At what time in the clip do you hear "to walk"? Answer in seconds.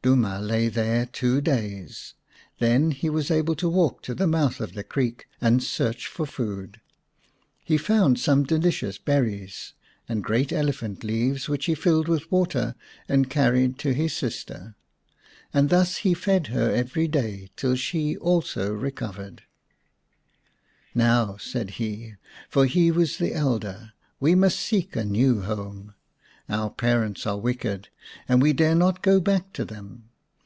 3.56-4.00